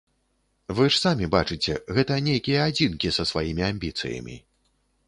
[0.79, 4.35] Вы ж самі бачыце, гэта нейкія адзінкі, са сваімі амбіцыямі.